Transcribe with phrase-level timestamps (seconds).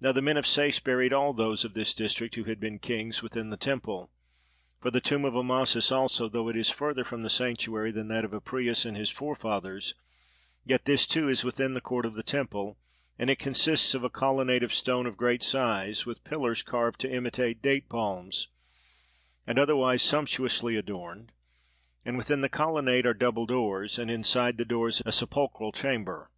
[0.00, 3.22] Now the men of Sais buried all those of this district who had been kings,
[3.22, 4.10] within the temple;
[4.80, 8.24] for the tomb of Amasis also, though it is further from the sanctuary than that
[8.24, 9.94] of Apries and his forefathers,
[10.64, 12.76] yet this too is within the court of the temple,
[13.20, 17.12] and it consists of a colonnade of stone of great size, with pillars carved to
[17.12, 18.48] imitate date palms,
[19.46, 21.30] and otherwise sumptuously adorned;
[22.04, 26.32] and within the colonnade are double doors, and inside the doors a sepulchral chamber.